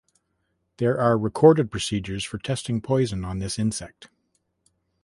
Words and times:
There 0.77 0.99
are 0.99 1.15
recorded 1.15 1.69
procedures 1.69 2.23
for 2.23 2.39
testing 2.39 2.81
poison 2.81 3.23
on 3.23 3.37
this 3.37 3.59
insect. 3.59 4.09